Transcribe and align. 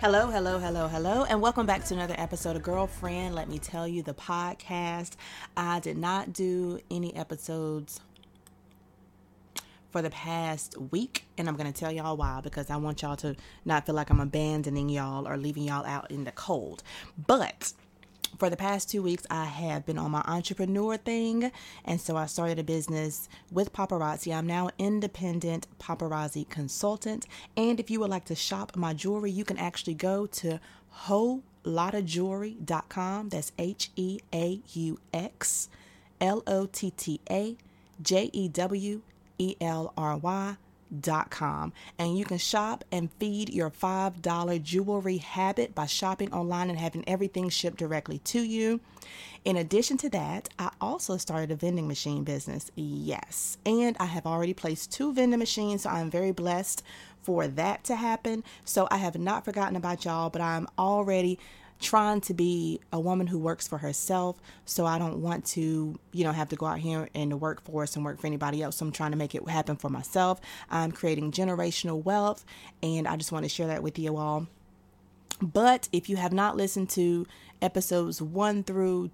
Hello, 0.00 0.28
hello, 0.28 0.60
hello, 0.60 0.86
hello, 0.86 1.24
and 1.24 1.40
welcome 1.40 1.66
back 1.66 1.84
to 1.86 1.94
another 1.94 2.14
episode 2.18 2.54
of 2.54 2.62
Girlfriend. 2.62 3.34
Let 3.34 3.48
me 3.48 3.58
tell 3.58 3.88
you 3.88 4.04
the 4.04 4.14
podcast. 4.14 5.14
I 5.56 5.80
did 5.80 5.98
not 5.98 6.32
do 6.32 6.78
any 6.88 7.12
episodes 7.16 8.00
for 9.90 10.00
the 10.00 10.10
past 10.10 10.78
week, 10.92 11.24
and 11.36 11.48
I'm 11.48 11.56
going 11.56 11.70
to 11.70 11.76
tell 11.76 11.90
y'all 11.90 12.16
why 12.16 12.40
because 12.40 12.70
I 12.70 12.76
want 12.76 13.02
y'all 13.02 13.16
to 13.16 13.34
not 13.64 13.86
feel 13.86 13.96
like 13.96 14.08
I'm 14.08 14.20
abandoning 14.20 14.88
y'all 14.88 15.26
or 15.26 15.36
leaving 15.36 15.64
y'all 15.64 15.84
out 15.84 16.12
in 16.12 16.22
the 16.22 16.30
cold. 16.30 16.84
But 17.26 17.72
for 18.38 18.48
the 18.48 18.56
past 18.56 18.88
two 18.88 19.02
weeks, 19.02 19.26
I 19.30 19.46
have 19.46 19.84
been 19.84 19.98
on 19.98 20.12
my 20.12 20.22
entrepreneur 20.24 20.96
thing, 20.96 21.50
and 21.84 22.00
so 22.00 22.16
I 22.16 22.26
started 22.26 22.58
a 22.60 22.64
business 22.64 23.28
with 23.50 23.72
paparazzi. 23.72 24.34
I'm 24.34 24.46
now 24.46 24.70
independent 24.78 25.66
paparazzi 25.80 26.48
consultant, 26.48 27.26
and 27.56 27.80
if 27.80 27.90
you 27.90 27.98
would 28.00 28.10
like 28.10 28.26
to 28.26 28.36
shop 28.36 28.76
my 28.76 28.94
jewelry, 28.94 29.32
you 29.32 29.44
can 29.44 29.58
actually 29.58 29.94
go 29.94 30.26
to 30.26 30.60
com. 32.88 33.28
That's 33.28 33.52
H 33.58 33.90
E 33.96 34.20
A 34.32 34.60
U 34.72 34.98
X 35.12 35.68
L 36.20 36.42
O 36.46 36.66
T 36.66 36.90
T 36.92 37.20
A 37.30 37.56
J 38.00 38.30
E 38.32 38.48
W 38.48 39.02
E 39.38 39.56
L 39.60 39.92
R 39.96 40.16
Y 40.16 40.56
com 41.30 41.72
and 41.98 42.18
you 42.18 42.24
can 42.24 42.38
shop 42.38 42.84
and 42.90 43.12
feed 43.18 43.50
your 43.50 43.70
$5 43.70 44.62
jewelry 44.62 45.18
habit 45.18 45.74
by 45.74 45.86
shopping 45.86 46.32
online 46.32 46.70
and 46.70 46.78
having 46.78 47.08
everything 47.08 47.48
shipped 47.48 47.78
directly 47.78 48.18
to 48.20 48.40
you. 48.40 48.80
In 49.44 49.56
addition 49.56 49.96
to 49.98 50.10
that, 50.10 50.48
I 50.58 50.70
also 50.80 51.16
started 51.16 51.50
a 51.50 51.56
vending 51.56 51.88
machine 51.88 52.24
business. 52.24 52.70
Yes, 52.74 53.56
and 53.64 53.96
I 53.98 54.06
have 54.06 54.26
already 54.26 54.52
placed 54.52 54.92
two 54.92 55.12
vending 55.12 55.38
machines, 55.38 55.82
so 55.82 55.90
I'm 55.90 56.10
very 56.10 56.32
blessed 56.32 56.82
for 57.22 57.46
that 57.46 57.84
to 57.84 57.96
happen. 57.96 58.44
So 58.64 58.88
I 58.90 58.96
have 58.98 59.18
not 59.18 59.44
forgotten 59.44 59.76
about 59.76 60.04
y'all, 60.04 60.30
but 60.30 60.42
I'm 60.42 60.66
already 60.78 61.38
trying 61.80 62.20
to 62.22 62.34
be 62.34 62.80
a 62.92 62.98
woman 62.98 63.26
who 63.26 63.38
works 63.38 63.68
for 63.68 63.78
herself. 63.78 64.36
So 64.64 64.84
I 64.86 64.98
don't 64.98 65.22
want 65.22 65.44
to, 65.46 65.98
you 66.12 66.24
know, 66.24 66.32
have 66.32 66.48
to 66.48 66.56
go 66.56 66.66
out 66.66 66.78
here 66.78 67.08
in 67.14 67.28
the 67.28 67.36
workforce 67.36 67.96
and 67.96 68.04
work 68.04 68.20
for 68.20 68.26
anybody 68.26 68.62
else. 68.62 68.76
So 68.76 68.86
I'm 68.86 68.92
trying 68.92 69.12
to 69.12 69.16
make 69.16 69.34
it 69.34 69.48
happen 69.48 69.76
for 69.76 69.88
myself. 69.88 70.40
I'm 70.70 70.92
creating 70.92 71.32
generational 71.32 72.02
wealth, 72.02 72.44
and 72.82 73.06
I 73.06 73.16
just 73.16 73.32
want 73.32 73.44
to 73.44 73.48
share 73.48 73.68
that 73.68 73.82
with 73.82 73.98
you 73.98 74.16
all. 74.16 74.46
But 75.40 75.88
if 75.92 76.08
you 76.08 76.16
have 76.16 76.32
not 76.32 76.56
listened 76.56 76.90
to 76.90 77.26
episodes 77.62 78.20
1 78.20 78.64
through 78.64 79.08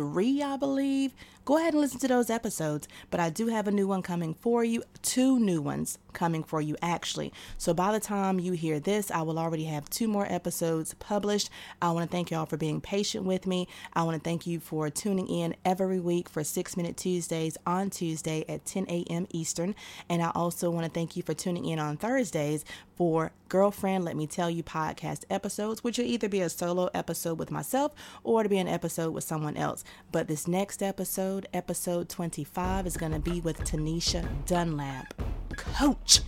23, 0.00 0.42
I 0.42 0.56
believe, 0.56 1.14
go 1.44 1.58
ahead 1.58 1.74
and 1.74 1.80
listen 1.80 2.00
to 2.00 2.08
those 2.08 2.30
episodes. 2.30 2.88
But 3.10 3.20
I 3.20 3.28
do 3.28 3.48
have 3.48 3.68
a 3.68 3.72
new 3.72 3.86
one 3.86 4.02
coming 4.02 4.34
for 4.34 4.64
you, 4.64 4.82
two 5.02 5.38
new 5.38 5.60
ones 5.60 5.98
coming 6.12 6.42
for 6.42 6.60
you 6.60 6.76
actually. 6.82 7.32
So 7.58 7.74
by 7.74 7.92
the 7.92 8.00
time 8.00 8.40
you 8.40 8.52
hear 8.52 8.80
this, 8.80 9.10
I 9.10 9.22
will 9.22 9.38
already 9.38 9.64
have 9.64 9.88
two 9.90 10.08
more 10.08 10.26
episodes 10.30 10.94
published. 10.94 11.50
I 11.80 11.90
want 11.90 12.08
to 12.08 12.12
thank 12.14 12.30
y'all 12.30 12.46
for 12.46 12.56
being 12.56 12.80
patient 12.80 13.24
with 13.24 13.46
me. 13.46 13.68
I 13.92 14.02
want 14.02 14.16
to 14.16 14.28
thank 14.28 14.46
you 14.46 14.60
for 14.60 14.90
tuning 14.90 15.28
in 15.28 15.54
every 15.64 16.00
week 16.00 16.28
for 16.28 16.42
6 16.42 16.76
Minute 16.76 16.96
Tuesdays 16.96 17.56
on 17.66 17.90
Tuesday 17.90 18.44
at 18.48 18.64
10 18.64 18.86
a.m. 18.88 19.26
Eastern. 19.30 19.74
And 20.08 20.22
I 20.22 20.30
also 20.34 20.70
want 20.70 20.86
to 20.86 20.92
thank 20.92 21.16
you 21.16 21.22
for 21.22 21.34
tuning 21.34 21.66
in 21.66 21.78
on 21.78 21.96
Thursdays 21.96 22.64
for 22.96 23.32
Girlfriend 23.48 24.04
Let 24.04 24.16
Me 24.16 24.26
Tell 24.26 24.50
You 24.50 24.62
podcast 24.62 25.24
episodes, 25.30 25.82
which 25.82 25.98
will 25.98 26.04
either 26.04 26.28
be 26.28 26.40
a 26.40 26.50
solo 26.50 26.90
episode 26.92 27.38
with 27.38 27.50
myself 27.50 27.92
or 28.22 28.42
to 28.42 28.48
be 28.48 28.58
an 28.58 28.68
episode 28.68 29.14
with 29.14 29.24
someone 29.24 29.56
else. 29.56 29.84
But 30.12 30.28
this 30.28 30.48
next 30.48 30.82
episode, 30.82 31.48
episode 31.52 32.08
25, 32.08 32.86
is 32.86 32.96
going 32.96 33.12
to 33.12 33.20
be 33.20 33.40
with 33.40 33.58
Tanisha 33.60 34.26
Dunlap 34.46 35.14
coach, 35.56 36.20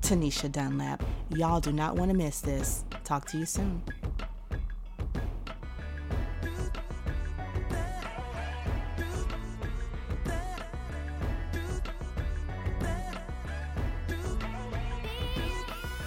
Tanisha 0.00 0.50
Dunlap. 0.50 1.02
Y'all 1.30 1.60
do 1.60 1.72
not 1.72 1.96
want 1.96 2.10
to 2.10 2.16
miss 2.16 2.40
this. 2.40 2.84
Talk 3.04 3.26
to 3.28 3.38
you 3.38 3.46
soon. 3.46 3.82